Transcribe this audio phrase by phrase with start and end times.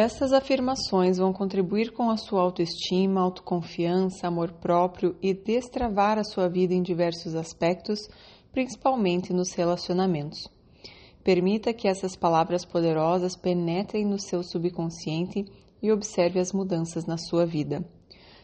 [0.00, 6.48] Essas afirmações vão contribuir com a sua autoestima, autoconfiança, amor próprio e destravar a sua
[6.48, 8.08] vida em diversos aspectos,
[8.52, 10.46] principalmente nos relacionamentos.
[11.24, 15.44] Permita que essas palavras poderosas penetrem no seu subconsciente
[15.82, 17.84] e observe as mudanças na sua vida.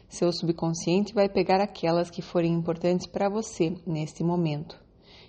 [0.09, 4.77] Seu subconsciente vai pegar aquelas que forem importantes para você neste momento.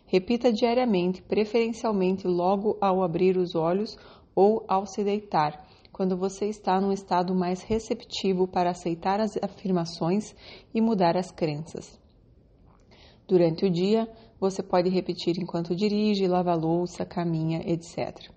[0.08, 3.96] Repita diariamente, preferencialmente logo ao abrir os olhos
[4.34, 5.64] ou ao se deitar,
[5.96, 10.36] quando você está num estado mais receptivo para aceitar as afirmações
[10.74, 11.98] e mudar as crenças.
[13.26, 14.06] Durante o dia,
[14.38, 18.30] você pode repetir enquanto dirige, lava louça, caminha, etc.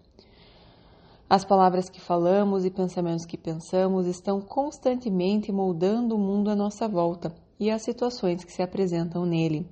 [1.29, 6.87] As palavras que falamos e pensamentos que pensamos estão constantemente moldando o mundo à nossa
[6.87, 9.66] volta e as situações que se apresentam nele.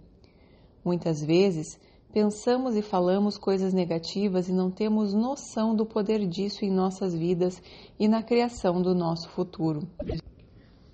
[0.84, 1.78] Muitas vezes,
[2.16, 7.62] pensamos e falamos coisas negativas e não temos noção do poder disso em nossas vidas
[8.00, 9.86] e na criação do nosso futuro.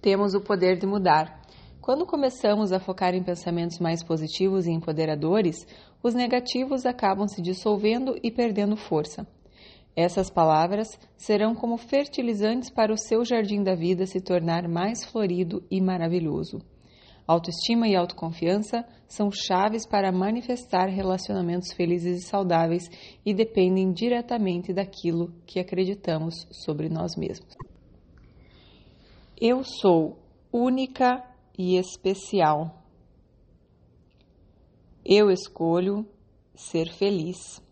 [0.00, 1.40] Temos o poder de mudar.
[1.80, 5.64] Quando começamos a focar em pensamentos mais positivos e empoderadores,
[6.02, 9.24] os negativos acabam se dissolvendo e perdendo força.
[9.94, 15.62] Essas palavras serão como fertilizantes para o seu jardim da vida se tornar mais florido
[15.70, 16.58] e maravilhoso.
[17.32, 22.90] Autoestima e autoconfiança são chaves para manifestar relacionamentos felizes e saudáveis
[23.24, 27.56] e dependem diretamente daquilo que acreditamos sobre nós mesmos.
[29.40, 30.18] Eu sou
[30.52, 31.24] única
[31.58, 32.84] e especial.
[35.02, 36.06] Eu escolho
[36.54, 37.62] ser feliz.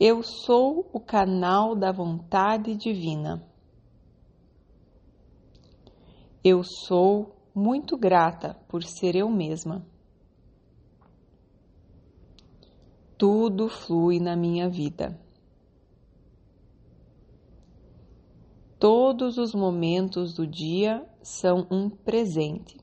[0.00, 3.51] Eu sou o canal da vontade divina.
[6.44, 9.86] Eu sou muito grata por ser eu mesma.
[13.16, 15.16] Tudo flui na minha vida.
[18.76, 22.76] Todos os momentos do dia são um presente.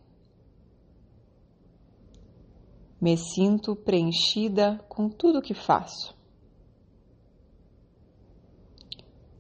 [3.01, 6.17] Me sinto preenchida com tudo que faço.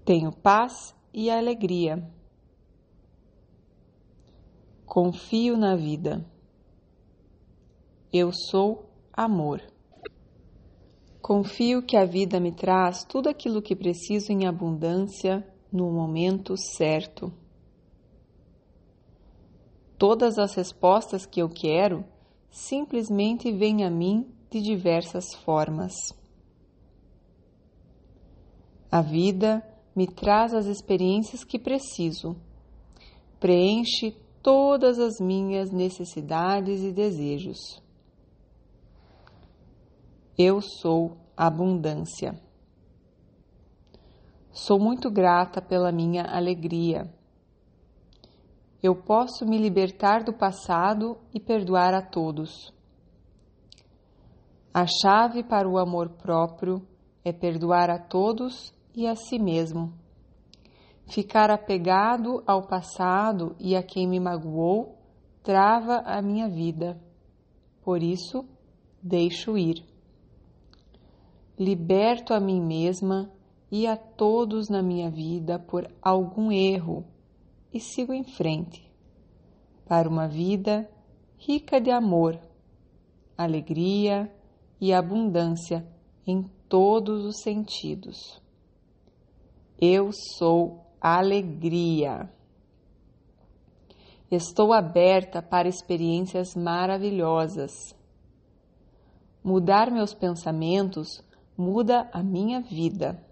[0.03, 2.18] Tenho paz e alegria.
[4.89, 6.25] Confio na vida.
[8.11, 9.61] Eu sou amor.
[11.21, 17.31] Confio que a vida me traz tudo aquilo que preciso em abundância no momento certo.
[19.95, 22.03] Todas as respostas que eu quero
[22.49, 25.93] simplesmente vêm a mim de diversas formas.
[28.91, 29.63] A vida
[29.95, 32.35] me traz as experiências que preciso,
[33.39, 37.81] preenche todas as minhas necessidades e desejos.
[40.37, 42.33] Eu sou abundância.
[44.51, 47.13] Sou muito grata pela minha alegria.
[48.81, 52.73] Eu posso me libertar do passado e perdoar a todos.
[54.73, 56.81] A chave para o amor próprio
[57.23, 59.93] é perdoar a todos e a si mesmo.
[61.09, 64.95] Ficar apegado ao passado e a quem me magoou
[65.41, 67.01] trava a minha vida.
[67.81, 68.45] Por isso,
[69.01, 69.83] deixo ir.
[71.57, 73.31] Liberto a mim mesma
[73.71, 77.03] e a todos na minha vida por algum erro
[77.73, 78.87] e sigo em frente
[79.87, 80.87] para uma vida
[81.37, 82.39] rica de amor,
[83.35, 84.31] alegria
[84.79, 85.83] e abundância
[86.25, 88.39] em todos os sentidos.
[89.81, 92.29] Eu sou alegria.
[94.31, 97.95] Estou aberta para experiências maravilhosas.
[99.43, 101.23] Mudar meus pensamentos
[101.57, 103.23] muda a minha vida.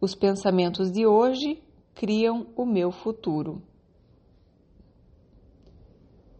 [0.00, 1.62] Os pensamentos de hoje
[1.94, 3.62] criam o meu futuro.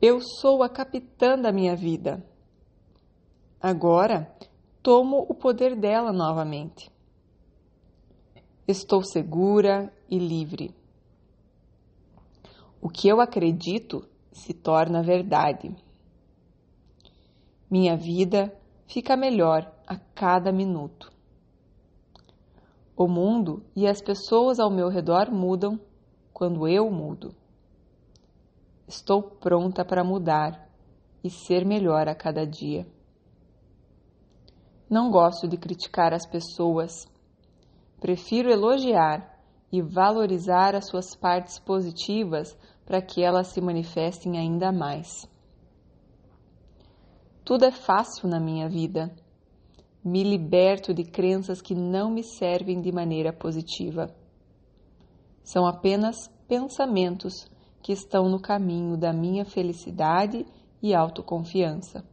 [0.00, 2.24] Eu sou a capitã da minha vida.
[3.60, 4.32] Agora
[4.80, 6.88] tomo o poder dela novamente.
[8.70, 10.74] Estou segura e livre.
[12.82, 15.74] O que eu acredito se torna verdade.
[17.70, 18.54] Minha vida
[18.86, 21.10] fica melhor a cada minuto.
[22.94, 25.80] O mundo e as pessoas ao meu redor mudam
[26.30, 27.34] quando eu mudo.
[28.86, 30.68] Estou pronta para mudar
[31.24, 32.86] e ser melhor a cada dia.
[34.90, 37.08] Não gosto de criticar as pessoas
[38.00, 39.38] Prefiro elogiar
[39.72, 42.56] e valorizar as suas partes positivas
[42.86, 45.28] para que elas se manifestem ainda mais.
[47.44, 49.14] Tudo é fácil na minha vida.
[50.04, 54.14] Me liberto de crenças que não me servem de maneira positiva.
[55.42, 57.50] São apenas pensamentos
[57.82, 60.46] que estão no caminho da minha felicidade
[60.82, 62.04] e autoconfiança.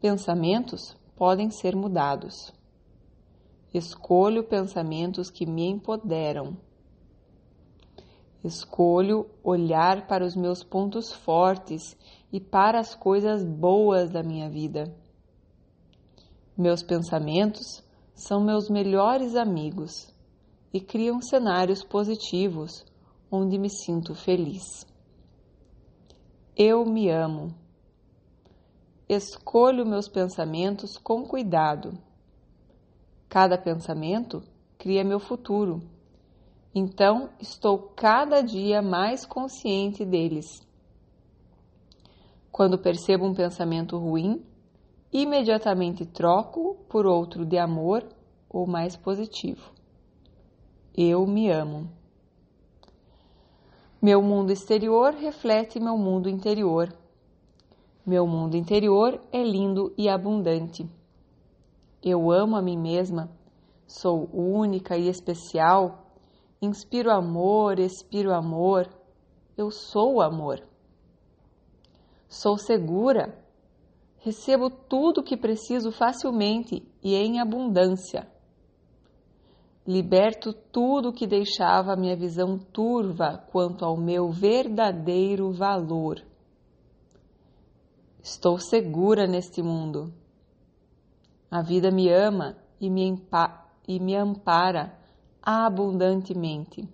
[0.00, 2.52] Pensamentos podem ser mudados.
[3.72, 6.56] Escolho pensamentos que me empoderam.
[8.44, 11.96] Escolho olhar para os meus pontos fortes
[12.32, 14.94] e para as coisas boas da minha vida.
[16.56, 17.82] Meus pensamentos
[18.14, 20.12] são meus melhores amigos
[20.72, 22.84] e criam cenários positivos
[23.30, 24.86] onde me sinto feliz.
[26.54, 27.54] Eu me amo.
[29.08, 31.98] Escolho meus pensamentos com cuidado.
[33.32, 34.42] Cada pensamento
[34.76, 35.80] cria meu futuro.
[36.74, 40.60] Então estou cada dia mais consciente deles.
[42.50, 44.44] Quando percebo um pensamento ruim,
[45.10, 48.06] imediatamente troco por outro de amor
[48.50, 49.72] ou mais positivo.
[50.94, 51.90] Eu me amo.
[54.02, 56.94] Meu mundo exterior reflete meu mundo interior.
[58.04, 60.86] Meu mundo interior é lindo e abundante.
[62.02, 63.30] Eu amo a mim mesma,
[63.86, 66.06] sou única e especial,
[66.60, 68.88] inspiro amor, expiro amor,
[69.56, 70.62] eu sou o amor.
[72.28, 73.38] Sou segura,
[74.18, 78.32] recebo tudo o que preciso facilmente e em abundância
[79.86, 86.22] liberto tudo que deixava minha visão turva quanto ao meu verdadeiro valor.
[88.22, 90.12] Estou segura neste mundo.
[91.52, 93.22] A vida me ama e me,
[93.86, 94.98] e me ampara
[95.42, 96.88] abundantemente.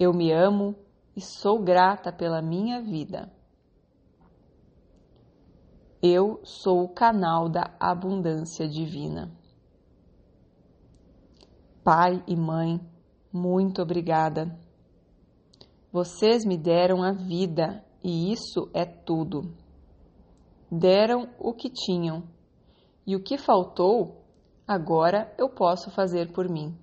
[0.00, 0.74] Eu me amo
[1.14, 3.30] e sou grata pela minha vida.
[6.02, 9.30] Eu sou o canal da abundância divina.
[11.84, 12.80] Pai e mãe,
[13.30, 14.58] muito obrigada.
[15.92, 19.54] Vocês me deram a vida e isso é tudo.
[20.70, 22.22] Deram o que tinham
[23.06, 24.24] e o que faltou,
[24.66, 26.76] agora eu posso fazer por mim.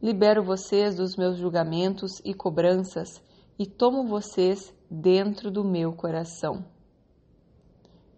[0.00, 3.22] Libero vocês dos meus julgamentos e cobranças
[3.56, 6.64] e tomo vocês dentro do meu coração.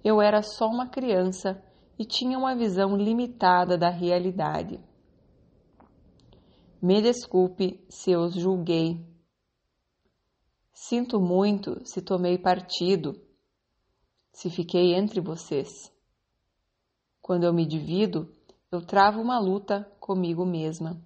[0.02, 1.62] Eu era só uma criança
[1.98, 4.80] e tinha uma visão limitada da realidade.
[6.80, 9.00] Me desculpe se eu os julguei.
[10.72, 13.14] Sinto muito se tomei partido,
[14.32, 15.93] se fiquei entre vocês.
[17.24, 18.30] Quando eu me divido,
[18.70, 21.02] eu travo uma luta comigo mesma.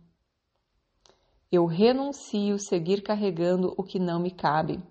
[1.48, 4.82] Eu renuncio seguir carregando o que não me cabe.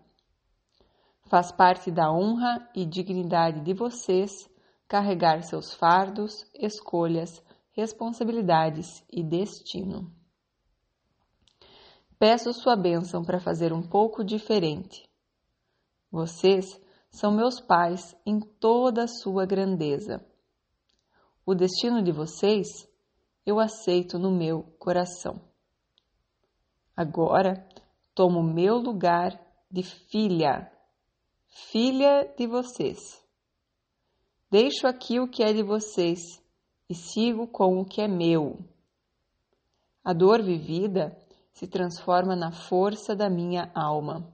[1.25, 4.49] Faz parte da honra e dignidade de vocês
[4.87, 7.43] carregar seus fardos, escolhas,
[7.73, 10.09] responsabilidades e destino.
[12.17, 15.05] Peço sua bênção para fazer um pouco diferente.
[16.09, 16.81] Vocês
[17.11, 20.25] são meus pais em toda a sua grandeza.
[21.49, 22.67] O destino de vocês
[23.45, 25.39] eu aceito no meu coração.
[26.93, 27.65] Agora
[28.13, 29.39] tomo meu lugar
[29.71, 30.69] de filha,
[31.71, 33.25] filha de vocês.
[34.51, 36.19] Deixo aqui o que é de vocês
[36.89, 38.59] e sigo com o que é meu.
[40.03, 41.17] A dor vivida
[41.53, 44.33] se transforma na força da minha alma.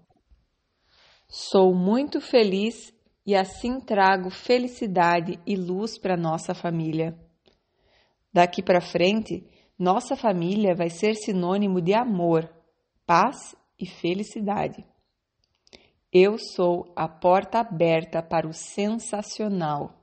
[1.28, 2.93] Sou muito feliz
[3.26, 7.18] e assim trago felicidade e luz para nossa família.
[8.32, 9.46] Daqui para frente,
[9.78, 12.50] nossa família vai ser sinônimo de amor,
[13.06, 14.86] paz e felicidade.
[16.12, 19.96] Eu sou a porta aberta para o sensacional.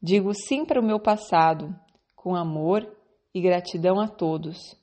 [0.00, 1.74] Digo sim para o meu passado,
[2.14, 2.90] com amor
[3.34, 4.76] e gratidão a todos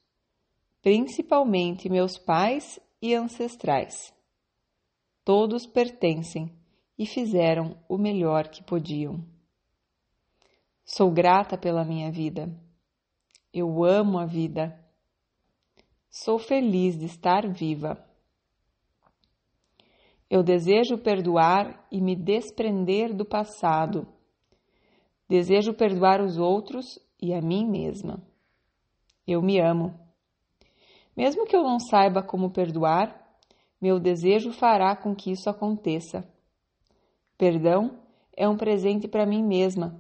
[0.82, 4.14] principalmente meus pais e ancestrais.
[5.24, 6.52] Todos pertencem
[7.02, 9.26] e fizeram o melhor que podiam.
[10.86, 12.56] Sou grata pela minha vida.
[13.52, 14.80] Eu amo a vida.
[16.12, 17.98] Sou feliz de estar viva.
[20.30, 24.08] Eu desejo perdoar e me desprender do passado.
[25.28, 28.22] Desejo perdoar os outros e a mim mesma.
[29.26, 30.00] Eu me amo.
[31.18, 33.20] Mesmo que eu não saiba como perdoar,
[33.82, 36.30] meu desejo fará com que isso aconteça.
[37.42, 37.98] Perdão
[38.38, 40.00] é um presente para mim mesma,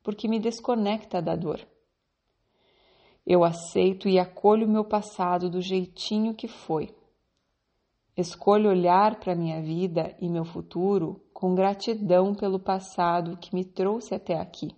[0.00, 1.58] porque me desconecta da dor.
[3.26, 6.94] Eu aceito e acolho meu passado do jeitinho que foi.
[8.16, 14.14] Escolho olhar para minha vida e meu futuro com gratidão pelo passado que me trouxe
[14.14, 14.70] até aqui.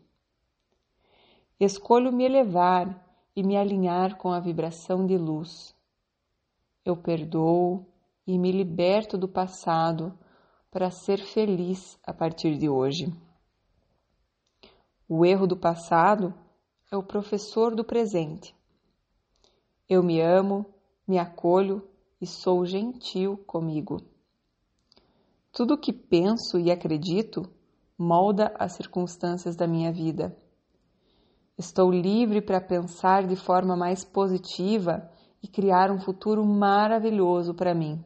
[1.60, 2.98] Escolho me elevar
[3.36, 5.76] e me alinhar com a vibração de luz.
[6.82, 7.84] Eu perdoo
[8.26, 10.18] e me liberto do passado
[10.70, 13.12] para ser feliz a partir de hoje.
[15.08, 16.32] O erro do passado
[16.90, 18.54] é o professor do presente.
[19.88, 20.64] Eu me amo,
[21.06, 21.82] me acolho
[22.20, 24.00] e sou gentil comigo.
[25.52, 27.42] Tudo o que penso e acredito
[27.98, 30.36] molda as circunstâncias da minha vida.
[31.58, 35.10] Estou livre para pensar de forma mais positiva
[35.42, 38.04] e criar um futuro maravilhoso para mim.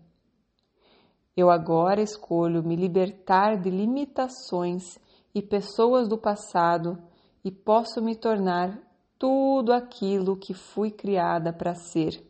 [1.37, 4.99] Eu agora escolho me libertar de limitações
[5.35, 7.03] e pessoas do passado
[7.45, 8.79] e posso me tornar
[9.19, 12.25] tudo aquilo que fui criada para ser.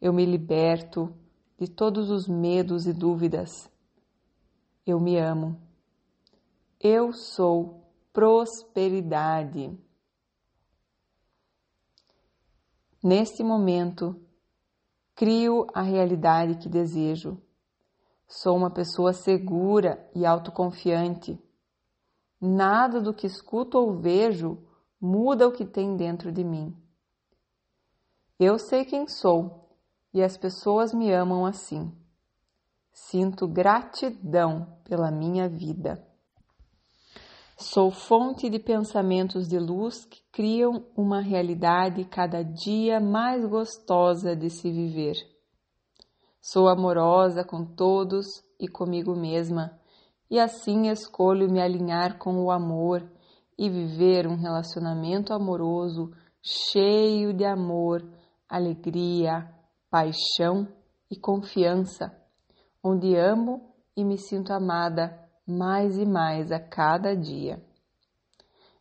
[0.00, 1.12] Eu me liberto
[1.58, 3.70] de todos os medos e dúvidas.
[4.86, 5.60] Eu me amo.
[6.80, 9.76] Eu sou prosperidade.
[13.02, 14.20] Neste momento,
[15.14, 17.40] crio a realidade que desejo.
[18.34, 21.38] Sou uma pessoa segura e autoconfiante.
[22.40, 24.56] Nada do que escuto ou vejo
[24.98, 26.74] muda o que tem dentro de mim.
[28.40, 29.76] Eu sei quem sou
[30.14, 31.92] e as pessoas me amam assim.
[32.90, 36.02] Sinto gratidão pela minha vida.
[37.58, 44.48] Sou fonte de pensamentos de luz que criam uma realidade cada dia mais gostosa de
[44.48, 45.31] se viver.
[46.44, 48.26] Sou amorosa com todos
[48.58, 49.78] e comigo mesma,
[50.28, 53.08] e assim escolho me alinhar com o amor
[53.56, 56.10] e viver um relacionamento amoroso
[56.42, 58.02] cheio de amor,
[58.48, 59.48] alegria,
[59.88, 60.66] paixão
[61.08, 62.12] e confiança,
[62.82, 67.64] onde amo e me sinto amada mais e mais a cada dia.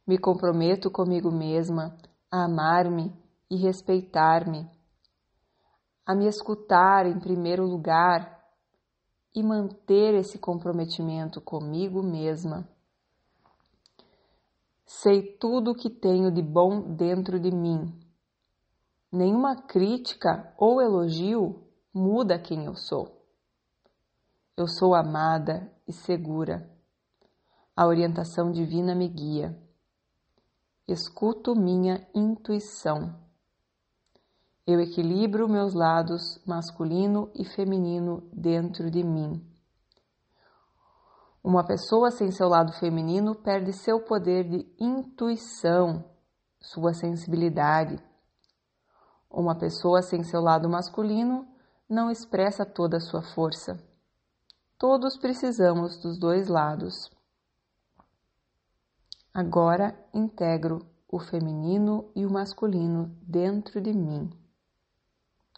[0.07, 1.95] Me comprometo comigo mesma
[2.31, 3.13] a amar-me
[3.51, 4.67] e respeitar-me,
[6.11, 8.39] a me escutar em primeiro lugar
[9.33, 12.67] e manter esse comprometimento comigo mesma.
[14.85, 18.01] Sei tudo o que tenho de bom dentro de mim
[19.11, 21.61] Nenhuma crítica ou elogio
[21.93, 23.27] muda quem eu sou.
[24.55, 26.71] Eu sou amada e segura.
[27.75, 29.61] A orientação divina me guia.
[30.87, 33.13] Escuto minha intuição.
[34.65, 39.43] Eu equilibro meus lados masculino e feminino dentro de mim.
[41.43, 46.05] Uma pessoa sem seu lado feminino perde seu poder de intuição,
[46.59, 48.01] sua sensibilidade
[49.33, 51.47] uma pessoa sem seu lado masculino
[51.89, 53.81] não expressa toda a sua força.
[54.77, 57.09] Todos precisamos dos dois lados.
[59.33, 64.29] Agora integro o feminino e o masculino dentro de mim,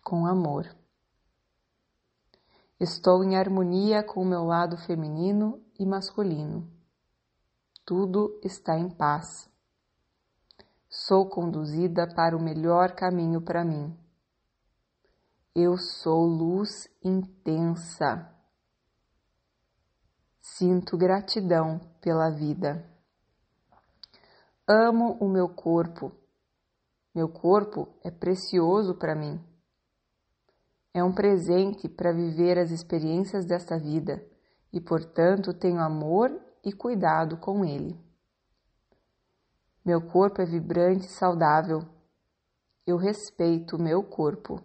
[0.03, 0.67] com amor.
[2.79, 6.69] Estou em harmonia com o meu lado feminino e masculino.
[7.85, 9.49] Tudo está em paz.
[10.89, 13.97] Sou conduzida para o melhor caminho para mim.
[15.55, 18.29] Eu sou luz intensa.
[20.41, 22.85] Sinto gratidão pela vida.
[24.67, 26.11] Amo o meu corpo.
[27.13, 29.52] Meu corpo é precioso para mim.
[30.93, 34.23] É um presente para viver as experiências desta vida
[34.71, 37.99] e, portanto, tenho amor e cuidado com ele.
[39.83, 41.81] Meu corpo é vibrante e saudável.
[42.85, 44.61] Eu respeito o meu corpo.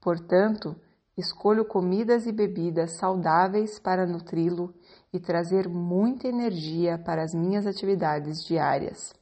[0.00, 0.74] Portanto,
[1.16, 4.74] escolho comidas e bebidas saudáveis para nutri-lo
[5.12, 9.12] e trazer muita energia para as minhas atividades diárias.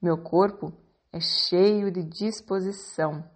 [0.00, 0.72] Meu corpo
[1.12, 3.33] é cheio de disposição.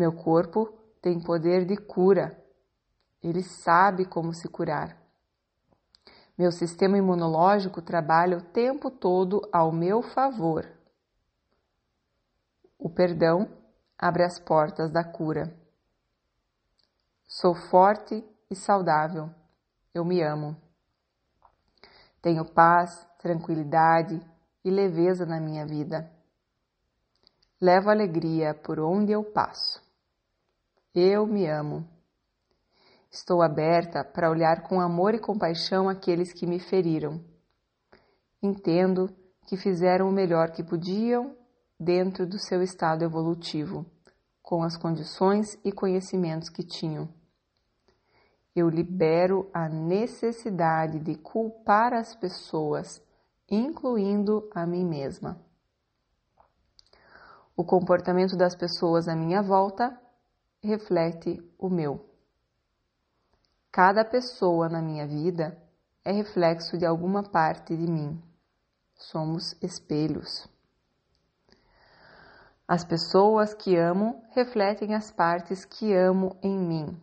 [0.00, 2.42] Meu corpo tem poder de cura.
[3.22, 4.96] Ele sabe como se curar.
[6.38, 10.66] Meu sistema imunológico trabalha o tempo todo ao meu favor.
[12.78, 13.46] O perdão
[13.98, 15.54] abre as portas da cura.
[17.26, 19.28] Sou forte e saudável.
[19.92, 20.56] Eu me amo.
[22.22, 24.18] Tenho paz, tranquilidade
[24.64, 26.10] e leveza na minha vida.
[27.60, 29.89] Levo alegria por onde eu passo.
[30.92, 31.88] Eu me amo.
[33.08, 37.24] Estou aberta para olhar com amor e compaixão aqueles que me feriram.
[38.42, 39.08] Entendo
[39.46, 41.36] que fizeram o melhor que podiam
[41.78, 43.86] dentro do seu estado evolutivo,
[44.42, 47.08] com as condições e conhecimentos que tinham.
[48.54, 53.00] Eu libero a necessidade de culpar as pessoas,
[53.48, 55.40] incluindo a mim mesma.
[57.56, 59.96] O comportamento das pessoas à minha volta
[60.62, 62.04] reflete o meu.
[63.72, 65.56] Cada pessoa na minha vida
[66.04, 68.20] é reflexo de alguma parte de mim.
[68.94, 70.48] Somos espelhos.
[72.68, 77.00] As pessoas que amo refletem as partes que amo em mim.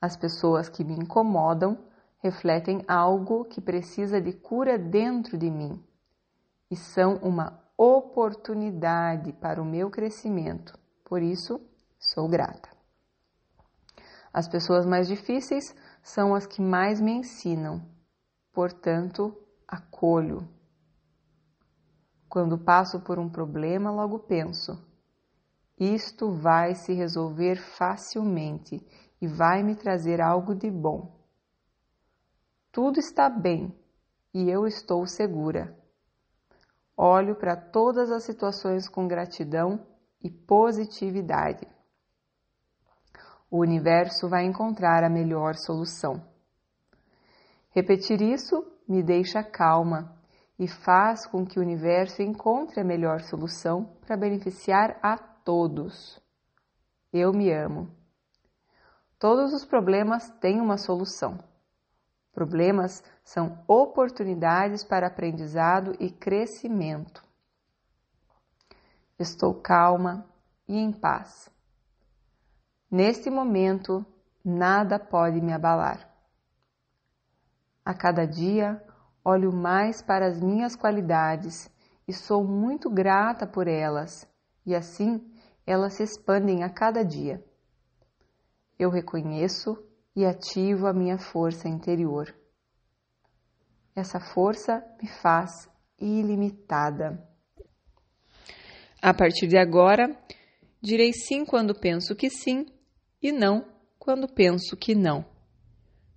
[0.00, 1.78] As pessoas que me incomodam
[2.18, 5.82] refletem algo que precisa de cura dentro de mim
[6.70, 10.78] e são uma oportunidade para o meu crescimento.
[11.04, 11.60] Por isso,
[12.02, 12.68] sou grata.
[14.32, 17.80] As pessoas mais difíceis são as que mais me ensinam,
[18.52, 19.36] portanto,
[19.68, 20.48] acolho.
[22.28, 24.84] Quando passo por um problema, logo penso:
[25.78, 28.84] isto vai se resolver facilmente
[29.20, 31.20] e vai me trazer algo de bom.
[32.72, 33.72] Tudo está bem
[34.34, 35.78] e eu estou segura.
[36.96, 39.86] Olho para todas as situações com gratidão
[40.22, 41.71] e positividade.
[43.52, 46.26] O universo vai encontrar a melhor solução.
[47.68, 50.16] Repetir isso me deixa calma
[50.58, 56.18] e faz com que o universo encontre a melhor solução para beneficiar a todos.
[57.12, 57.94] Eu me amo.
[59.18, 61.38] Todos os problemas têm uma solução.
[62.32, 67.22] Problemas são oportunidades para aprendizado e crescimento.
[69.18, 70.24] Estou calma
[70.66, 71.52] e em paz.
[72.92, 74.04] Neste momento,
[74.44, 76.12] nada pode me abalar.
[77.82, 78.84] A cada dia,
[79.24, 81.70] olho mais para as minhas qualidades
[82.06, 84.28] e sou muito grata por elas,
[84.66, 85.26] e assim
[85.66, 87.42] elas se expandem a cada dia.
[88.78, 89.82] Eu reconheço
[90.14, 92.34] e ativo a minha força interior.
[93.96, 95.66] Essa força me faz
[95.98, 97.26] ilimitada.
[99.00, 100.14] A partir de agora,
[100.78, 102.66] direi sim quando penso que sim
[103.22, 103.64] e não
[103.98, 105.24] quando penso que não,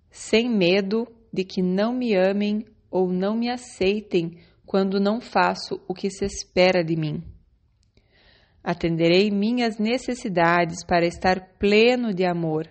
[0.09, 5.93] sem medo de que não me amem ou não me aceitem quando não faço o
[5.93, 7.23] que se espera de mim.
[8.63, 12.67] Atenderei minhas necessidades para estar pleno de amor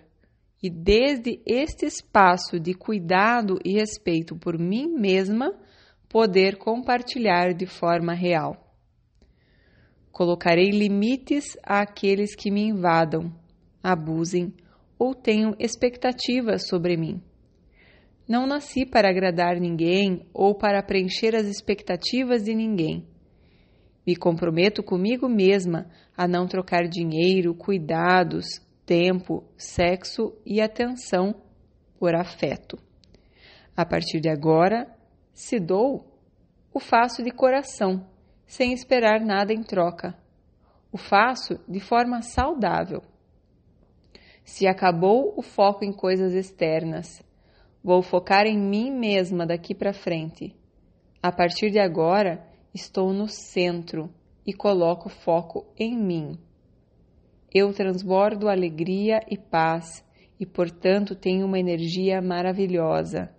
[0.61, 5.53] e, desde este espaço de cuidado e respeito por mim mesma,
[6.09, 8.75] poder compartilhar de forma real.
[10.11, 13.31] Colocarei limites àqueles que me invadam,
[13.85, 14.51] abusem
[14.97, 17.21] ou tenham expectativas sobre mim.
[18.27, 23.05] Não nasci para agradar ninguém ou para preencher as expectativas de ninguém.
[24.05, 28.45] Me comprometo comigo mesma a não trocar dinheiro, cuidados,
[28.85, 31.35] tempo, sexo e atenção
[31.99, 32.79] por afeto.
[33.77, 34.87] A partir de agora,
[35.31, 36.19] se dou,
[36.73, 38.07] o faço de coração,
[38.47, 40.17] sem esperar nada em troca.
[40.91, 43.01] O faço de forma saudável.
[44.45, 47.21] Se acabou o foco em coisas externas,
[47.85, 50.55] Vou focar em mim mesma daqui para frente.
[51.21, 54.09] A partir de agora, estou no centro
[54.43, 56.35] e coloco foco em mim.
[57.53, 60.03] Eu transbordo alegria e paz
[60.39, 63.29] e, portanto, tenho uma energia maravilhosa.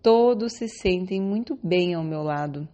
[0.00, 2.68] Todos se sentem muito bem ao meu lado.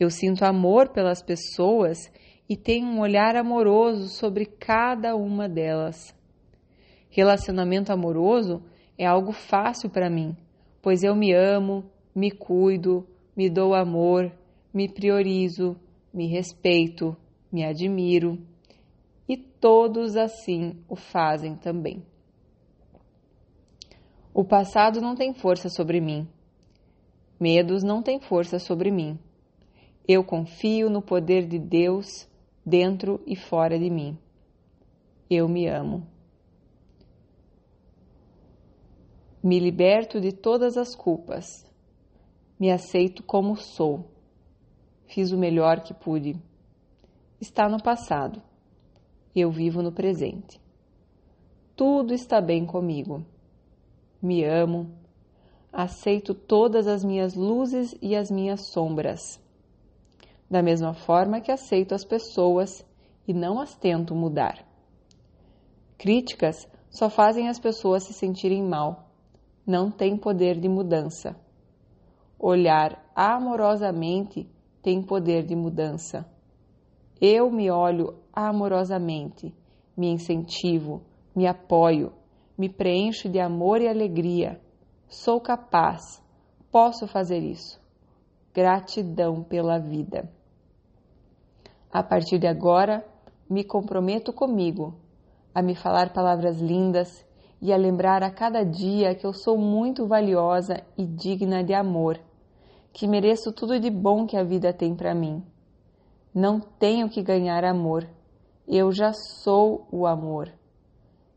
[0.00, 2.10] Eu sinto amor pelas pessoas
[2.48, 6.12] e tenho um olhar amoroso sobre cada uma delas.
[7.14, 8.60] Relacionamento amoroso
[8.98, 10.36] é algo fácil para mim,
[10.82, 14.32] pois eu me amo, me cuido, me dou amor,
[14.72, 15.76] me priorizo,
[16.12, 17.16] me respeito,
[17.52, 18.36] me admiro
[19.28, 22.04] e todos assim o fazem também.
[24.34, 26.26] O passado não tem força sobre mim.
[27.38, 29.16] Medos não têm força sobre mim.
[30.08, 32.28] Eu confio no poder de Deus
[32.66, 34.18] dentro e fora de mim.
[35.30, 36.12] Eu me amo.
[39.46, 41.66] Me liberto de todas as culpas.
[42.58, 44.08] Me aceito como sou.
[45.04, 46.34] Fiz o melhor que pude.
[47.38, 48.40] Está no passado.
[49.36, 50.58] Eu vivo no presente.
[51.76, 53.22] Tudo está bem comigo.
[54.22, 54.90] Me amo.
[55.70, 59.38] Aceito todas as minhas luzes e as minhas sombras.
[60.48, 62.82] Da mesma forma que aceito as pessoas
[63.28, 64.66] e não as tento mudar.
[65.98, 69.04] Críticas só fazem as pessoas se sentirem mal
[69.66, 71.36] não tem poder de mudança.
[72.38, 74.48] Olhar amorosamente
[74.82, 76.28] tem poder de mudança.
[77.20, 79.54] Eu me olho amorosamente,
[79.96, 81.02] me incentivo,
[81.34, 82.12] me apoio,
[82.58, 84.60] me preencho de amor e alegria.
[85.08, 86.22] Sou capaz,
[86.70, 87.80] posso fazer isso.
[88.52, 90.30] Gratidão pela vida.
[91.90, 93.06] A partir de agora,
[93.48, 94.94] me comprometo comigo
[95.54, 97.24] a me falar palavras lindas
[97.64, 102.20] e a lembrar a cada dia que eu sou muito valiosa e digna de amor,
[102.92, 105.42] que mereço tudo de bom que a vida tem para mim.
[106.34, 108.06] Não tenho que ganhar amor,
[108.68, 110.52] eu já sou o amor.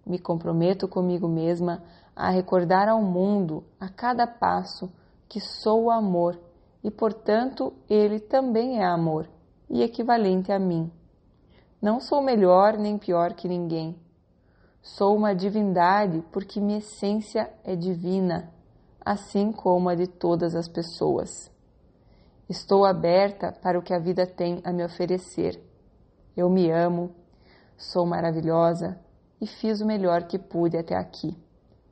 [0.05, 1.81] Me comprometo comigo mesma
[2.13, 4.91] a recordar ao mundo, a cada passo,
[5.29, 6.37] que sou o amor
[6.83, 9.29] e, portanto, ele também é amor
[9.69, 10.91] e equivalente a mim.
[11.81, 13.95] Não sou melhor nem pior que ninguém.
[14.81, 18.51] Sou uma divindade porque minha essência é divina,
[19.03, 21.51] assim como a de todas as pessoas.
[22.49, 25.61] Estou aberta para o que a vida tem a me oferecer.
[26.35, 27.13] Eu me amo,
[27.75, 28.97] sou maravilhosa
[29.41, 31.37] e fiz o melhor que pude até aqui.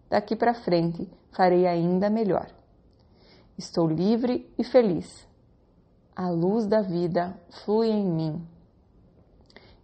[0.09, 2.47] Daqui para frente farei ainda melhor.
[3.57, 5.27] Estou livre e feliz.
[6.15, 8.47] A luz da vida flui em mim.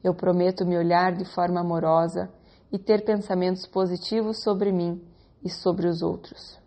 [0.03, 2.31] Eu prometo me olhar de forma amorosa
[2.71, 5.01] e ter pensamentos positivos sobre mim
[5.43, 6.57] e sobre os outros.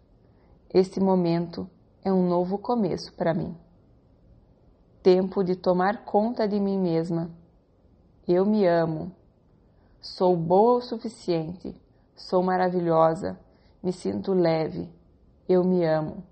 [0.72, 1.68] Este momento
[2.04, 3.56] é um novo começo para mim.
[5.02, 7.30] Tempo de tomar conta de mim mesma.
[8.26, 9.12] Eu me amo.
[10.00, 11.74] Sou boa o suficiente.
[12.16, 13.38] Sou maravilhosa.
[13.82, 14.88] Me sinto leve.
[15.48, 16.24] Eu me amo.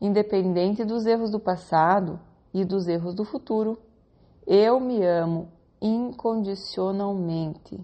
[0.00, 2.20] Independente dos erros do passado
[2.52, 3.78] e dos erros do futuro,
[4.46, 5.48] eu me amo
[5.80, 7.80] incondicionalmente.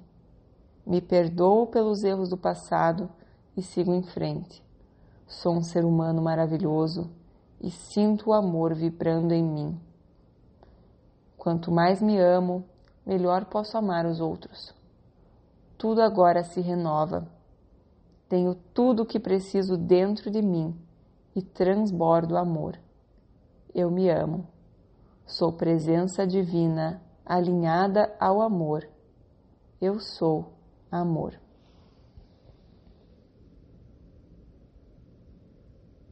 [0.89, 3.11] Me perdoo pelos erros do passado
[3.55, 4.65] e sigo em frente.
[5.27, 7.11] Sou um ser humano maravilhoso
[7.61, 9.79] e sinto o amor vibrando em mim.
[11.37, 12.65] Quanto mais me amo,
[13.05, 14.75] melhor posso amar os outros.
[15.77, 17.29] Tudo agora se renova.
[18.27, 20.75] Tenho tudo o que preciso dentro de mim
[21.37, 22.79] e transbordo amor.
[23.75, 24.49] Eu me amo.
[25.27, 28.89] Sou presença divina alinhada ao amor.
[29.79, 30.57] Eu sou
[30.93, 31.41] amor.